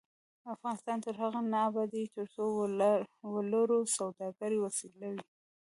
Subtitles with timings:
[0.53, 2.43] افغانستان تر هغو نه ابادیږي، ترڅو
[3.37, 5.23] ولور د سوداګرۍ وسیله وي.